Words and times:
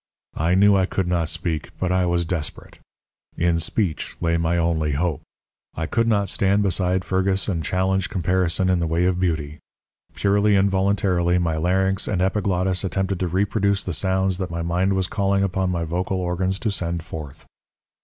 I 0.37 0.55
knew 0.55 0.75
I 0.75 0.87
could 0.87 1.07
not 1.07 1.29
speak, 1.29 1.69
but 1.79 1.91
I 1.91 2.07
was 2.07 2.25
desperate. 2.25 2.79
In 3.37 3.59
speech 3.59 4.17
lay 4.19 4.35
my 4.35 4.57
only 4.57 4.93
hope. 4.93 5.21
I 5.75 5.85
could 5.85 6.07
not 6.07 6.27
stand 6.27 6.63
beside 6.63 7.05
Fergus 7.05 7.47
and 7.47 7.63
challenge 7.63 8.09
comparison 8.09 8.67
in 8.67 8.79
the 8.79 8.87
way 8.87 9.05
of 9.05 9.19
beauty. 9.19 9.59
Purely 10.15 10.55
involuntarily, 10.55 11.37
my 11.37 11.55
larynx 11.55 12.07
and 12.07 12.19
epiglottis 12.19 12.83
attempted 12.83 13.19
to 13.19 13.27
reproduce 13.27 13.83
the 13.83 13.93
sounds 13.93 14.39
that 14.39 14.49
my 14.49 14.63
mind 14.63 14.93
was 14.93 15.05
calling 15.05 15.43
upon 15.43 15.69
my 15.69 15.83
vocal 15.83 16.17
organs 16.17 16.57
to 16.57 16.71
send 16.71 17.03
forth. 17.03 17.45